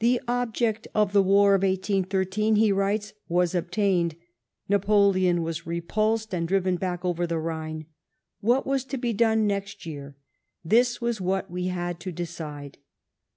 "The 0.00 0.20
object 0.26 0.88
of 0.96 1.12
the 1.12 1.22
war 1.22 1.54
of 1.54 1.62
1813," 1.62 2.56
he 2.56 2.72
writes, 2.72 3.12
"was 3.28 3.54
obtained— 3.54 4.16
Napoleon 4.68 5.42
was 5.42 5.64
repulsed 5.64 6.34
and 6.34 6.48
driven 6.48 6.74
back 6.74 7.04
over 7.04 7.24
tjie 7.24 7.40
llhine. 7.40 7.86
What 8.40 8.64
w>is 8.66 8.84
to 8.86 8.98
be 8.98 9.12
done 9.12 9.46
next 9.46 9.86
year? 9.86 10.16
This 10.64 11.00
was 11.00 11.20
what 11.20 11.52
we 11.52 11.68
had 11.68 12.00
to 12.00 12.10
decide. 12.10 12.78